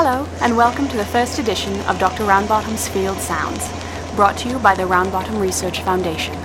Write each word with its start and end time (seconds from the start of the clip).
Hello, 0.00 0.28
and 0.42 0.56
welcome 0.56 0.86
to 0.86 0.96
the 0.96 1.04
first 1.04 1.40
edition 1.40 1.74
of 1.88 1.98
Dr. 1.98 2.22
Roundbottom's 2.22 2.86
Field 2.86 3.18
Sounds, 3.18 3.68
brought 4.14 4.38
to 4.38 4.48
you 4.48 4.56
by 4.60 4.72
the 4.76 4.84
Roundbottom 4.84 5.40
Research 5.40 5.82
Foundation. 5.82 6.36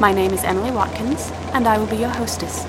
My 0.00 0.12
name 0.12 0.32
is 0.32 0.42
Emily 0.42 0.72
Watkins, 0.72 1.30
and 1.54 1.68
I 1.68 1.78
will 1.78 1.86
be 1.86 1.98
your 1.98 2.08
hostess. 2.08 2.66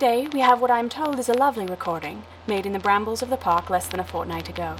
Today, 0.00 0.28
we 0.32 0.40
have 0.40 0.62
what 0.62 0.70
I'm 0.70 0.88
told 0.88 1.18
is 1.18 1.28
a 1.28 1.34
lovely 1.34 1.66
recording, 1.66 2.22
made 2.46 2.64
in 2.64 2.72
the 2.72 2.78
brambles 2.78 3.20
of 3.20 3.28
the 3.28 3.36
park 3.36 3.68
less 3.68 3.86
than 3.86 4.00
a 4.00 4.04
fortnight 4.04 4.48
ago. 4.48 4.76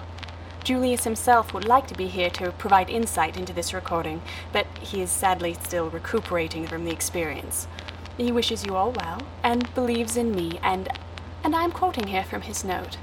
Julius 0.65 1.05
himself 1.05 1.53
would 1.53 1.67
like 1.67 1.87
to 1.89 1.95
be 1.95 2.07
here 2.07 2.31
to 2.31 2.53
provide 2.53 2.89
insight 2.89 3.37
into 3.37 3.53
this 3.53 3.75
recording, 3.75 4.23
but 4.51 4.67
he 4.79 5.03
is 5.03 5.11
sadly 5.11 5.53
still 5.63 5.91
recuperating 5.91 6.67
from 6.67 6.87
the 6.87 6.91
experience. 6.91 7.69
He 8.17 8.33
wishes 8.33 8.65
you 8.65 8.77
all 8.77 8.93
well, 8.93 9.21
and 9.43 9.75
believes 9.75 10.17
in 10.17 10.35
me, 10.35 10.59
and 10.63 10.89
and 11.45 11.55
I'm 11.55 11.71
quoting 11.71 12.07
here 12.07 12.25
from 12.25 12.41
his 12.41 12.65
note. 12.65 12.97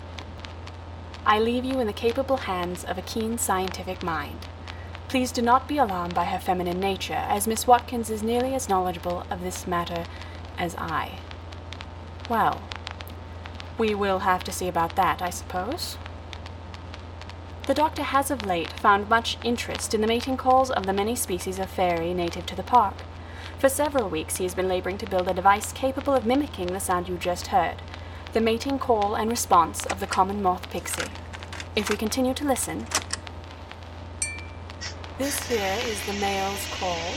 I 1.23 1.38
leave 1.38 1.66
you 1.66 1.80
in 1.80 1.86
the 1.86 1.94
capable 1.94 2.38
hands 2.38 2.84
of 2.84 2.98
a 2.98 3.04
keen 3.04 3.38
scientific 3.38 4.02
mind. 4.02 4.48
Please 5.08 5.32
do 5.32 5.44
not 5.44 5.68
be 5.68 5.78
alarmed 5.78 6.16
by 6.16 6.26
her 6.26 6.40
feminine 6.40 6.80
nature, 6.80 7.26
as 7.30 7.45
Miss 7.45 7.68
Watkins 7.68 8.10
is 8.10 8.23
nearly 8.23 8.56
as 8.56 8.68
knowledgeable 8.68 9.23
of 9.30 9.44
this 9.44 9.68
matter 9.68 10.06
as 10.58 10.76
I. 10.78 11.20
Well, 12.30 12.61
we 13.78 13.95
will 13.95 14.20
have 14.20 14.44
to 14.45 14.52
see 14.52 14.67
about 14.67 14.95
that, 14.95 15.22
I 15.22 15.30
suppose. 15.30 15.97
The 17.67 17.73
doctor 17.73 18.03
has 18.03 18.31
of 18.31 18.45
late 18.45 18.72
found 18.72 19.09
much 19.09 19.38
interest 19.44 19.94
in 19.94 20.02
the 20.02 20.08
mating 20.08 20.38
calls 20.38 20.72
of 20.72 20.86
the 20.86 20.94
many 20.94 21.16
species 21.16 21.59
of 21.59 21.70
fairy 21.70 22.14
native 22.14 22.45
to 22.48 22.55
the 22.55 22.64
park. 22.64 22.95
For 23.59 23.70
several 23.70 24.09
weeks 24.09 24.38
he 24.38 24.44
has 24.44 24.55
been 24.55 24.67
laboring 24.67 24.98
to 25.00 25.09
build 25.09 25.28
a 25.28 25.33
device 25.33 25.72
capable 25.73 26.14
of 26.14 26.25
mimicking 26.25 26.67
the 26.67 26.80
sound 26.80 27.09
you 27.09 27.17
just 27.17 27.48
heard, 27.48 27.81
the 28.33 28.42
mating 28.42 28.80
call 28.80 29.16
and 29.16 29.30
response 29.30 29.86
of 29.86 30.00
the 30.00 30.08
common 30.08 30.42
moth 30.42 30.70
pixie. 30.70 31.11
If 31.75 31.89
we 31.89 31.95
continue 31.95 32.33
to 32.36 32.45
listen, 32.45 32.88
this 35.17 35.48
here 35.48 35.78
is 35.86 36.05
the 36.05 36.14
male's 36.14 36.66
call. 36.80 37.14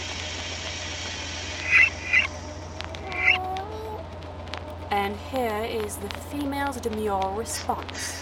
And 4.90 5.16
here 5.32 5.62
is 5.62 5.96
the 5.96 6.08
female's 6.08 6.78
demure 6.78 7.32
response. 7.36 8.20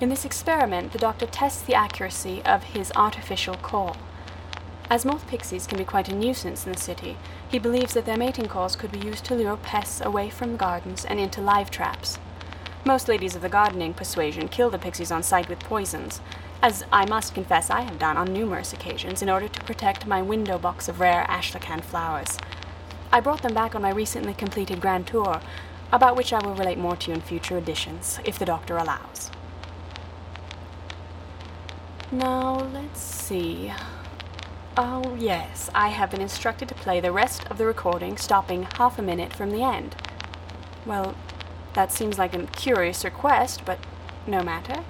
In 0.00 0.08
this 0.08 0.24
experiment, 0.24 0.92
the 0.92 0.98
doctor 0.98 1.26
tests 1.26 1.60
the 1.60 1.74
accuracy 1.74 2.40
of 2.44 2.62
his 2.62 2.90
artificial 2.96 3.56
call. 3.56 3.96
As 4.88 5.04
moth 5.04 5.26
pixies 5.26 5.66
can 5.66 5.76
be 5.76 5.84
quite 5.84 6.08
a 6.08 6.14
nuisance 6.14 6.64
in 6.64 6.72
the 6.72 6.78
city, 6.78 7.16
he 7.48 7.58
believes 7.58 7.94
that 7.94 8.06
their 8.06 8.16
mating 8.16 8.46
calls 8.46 8.76
could 8.76 8.90
be 8.90 8.98
used 8.98 9.24
to 9.26 9.34
lure 9.34 9.56
pests 9.56 10.00
away 10.00 10.30
from 10.30 10.56
gardens 10.56 11.04
and 11.04 11.20
into 11.20 11.42
live 11.42 11.70
traps. 11.70 12.18
Most 12.84 13.08
ladies 13.08 13.36
of 13.36 13.42
the 13.42 13.48
gardening 13.48 13.92
persuasion 13.92 14.48
kill 14.48 14.70
the 14.70 14.78
pixies 14.78 15.12
on 15.12 15.22
sight 15.22 15.48
with 15.48 15.60
poisons, 15.60 16.20
as 16.62 16.84
I 16.92 17.06
must 17.06 17.34
confess 17.34 17.70
I 17.70 17.82
have 17.82 17.98
done 17.98 18.16
on 18.16 18.32
numerous 18.32 18.72
occasions 18.72 19.22
in 19.22 19.30
order 19.30 19.48
to 19.48 19.64
protect 19.64 20.06
my 20.06 20.20
window 20.20 20.58
box 20.58 20.88
of 20.88 21.00
rare 21.00 21.24
Astrakhan 21.28 21.80
flowers. 21.80 22.38
I 23.12 23.20
brought 23.20 23.42
them 23.42 23.54
back 23.54 23.74
on 23.74 23.82
my 23.82 23.90
recently 23.90 24.34
completed 24.34 24.80
grand 24.80 25.06
tour, 25.06 25.40
about 25.90 26.16
which 26.16 26.32
I 26.32 26.44
will 26.44 26.54
relate 26.54 26.78
more 26.78 26.96
to 26.96 27.10
you 27.10 27.14
in 27.14 27.20
future 27.20 27.56
editions, 27.56 28.20
if 28.24 28.38
the 28.38 28.44
doctor 28.44 28.76
allows. 28.76 29.30
Now, 32.12 32.68
let's 32.72 33.00
see. 33.00 33.72
Oh, 34.76 35.16
yes, 35.18 35.70
I 35.74 35.88
have 35.88 36.10
been 36.10 36.20
instructed 36.20 36.68
to 36.68 36.74
play 36.74 37.00
the 37.00 37.12
rest 37.12 37.46
of 37.50 37.58
the 37.58 37.66
recording, 37.66 38.16
stopping 38.16 38.66
half 38.74 38.98
a 38.98 39.02
minute 39.02 39.32
from 39.32 39.50
the 39.50 39.62
end. 39.62 39.96
Well, 40.84 41.16
that 41.74 41.90
seems 41.90 42.18
like 42.18 42.34
a 42.34 42.46
curious 42.46 43.04
request, 43.04 43.62
but 43.64 43.78
no 44.26 44.42
matter. 44.42 44.84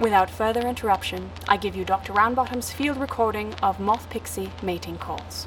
Without 0.00 0.30
further 0.30 0.66
interruption, 0.66 1.30
I 1.46 1.58
give 1.58 1.76
you 1.76 1.84
Dr. 1.84 2.14
Roundbottom's 2.14 2.72
field 2.72 2.96
recording 2.96 3.52
of 3.62 3.78
moth 3.78 4.08
pixie 4.08 4.50
mating 4.62 4.96
calls. 4.96 5.46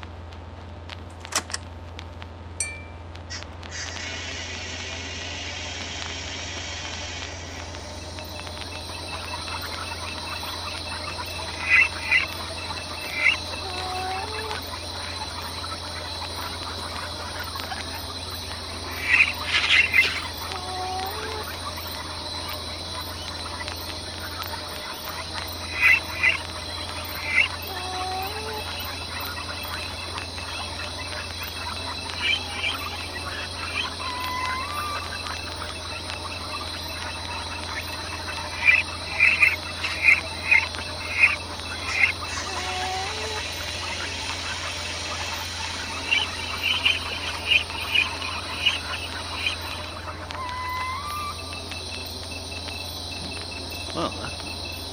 Well, 53.94 54.10
that, 54.10 54.32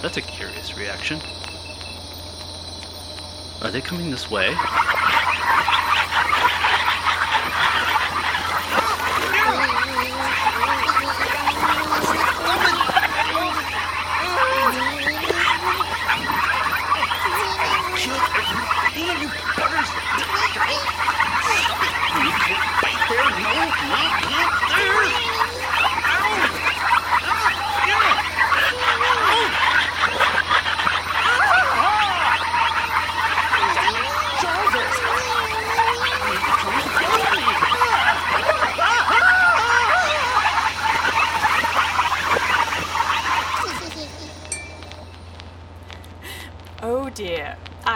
that's 0.02 0.18
a 0.18 0.22
curious 0.22 0.78
reaction. 0.78 1.20
Are 3.62 3.72
they 3.72 3.82
coming 3.82 4.12
this 4.12 4.30
way? 4.30 4.56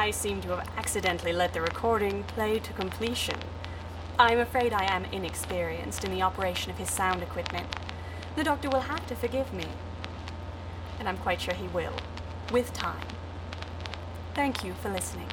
I 0.06 0.12
seem 0.12 0.40
to 0.42 0.50
have 0.50 0.70
accidentally 0.78 1.34
let 1.34 1.54
the 1.54 1.62
recording 1.62 2.26
play 2.26 2.60
to 2.60 2.74
completion. 2.74 3.40
I'm 4.20 4.38
afraid 4.38 4.72
I 4.72 4.84
am 4.84 5.06
inexperienced 5.06 6.04
in 6.04 6.12
the 6.12 6.22
operation 6.22 6.70
of 6.70 6.78
his 6.78 6.92
sound 6.92 7.24
equipment. 7.24 7.66
The 8.36 8.44
doctor 8.44 8.70
will 8.70 8.82
have 8.82 9.08
to 9.08 9.16
forgive 9.16 9.52
me. 9.52 9.66
And 11.00 11.10
I'm 11.10 11.18
quite 11.18 11.42
sure 11.42 11.56
he 11.56 11.66
will, 11.70 11.96
with 12.52 12.72
time. 12.72 13.08
Thank 14.36 14.64
you 14.64 14.76
for 14.76 14.92
listening. 14.92 15.30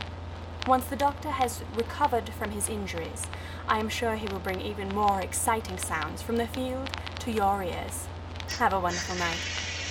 Once 0.66 0.86
the 0.86 0.96
doctor 0.96 1.32
has 1.32 1.62
recovered 1.76 2.30
from 2.30 2.52
his 2.52 2.70
injuries, 2.70 3.26
I 3.68 3.78
am 3.78 3.90
sure 3.90 4.14
he 4.14 4.28
will 4.28 4.38
bring 4.38 4.62
even 4.62 4.88
more 4.94 5.20
exciting 5.20 5.76
sounds 5.76 6.22
from 6.22 6.38
the 6.38 6.46
field 6.46 6.88
to 7.18 7.30
your 7.30 7.62
ears. 7.62 8.06
Have 8.58 8.72
a 8.72 8.80
wonderful 8.80 9.16
night, 9.16 9.36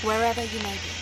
wherever 0.02 0.42
you 0.42 0.64
may 0.64 0.74
be. 0.74 1.01